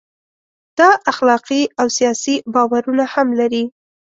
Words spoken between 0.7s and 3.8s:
دا اخلاقي او سیاسي باورونه هم لري.